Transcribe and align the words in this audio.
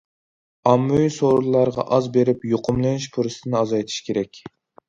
ئاممىۋى 0.69 1.11
سورۇنلارغا 1.15 1.85
ئاز 1.97 2.09
بېرىپ، 2.17 2.49
يۇقۇملىنىش 2.55 3.09
پۇرسىتىنى 3.19 3.61
ئازايتىش 3.63 4.01
كېرەك. 4.09 4.43